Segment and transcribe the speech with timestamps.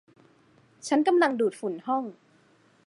[0.87, 2.03] ฉันกำลังดูดฝุ่นห้อง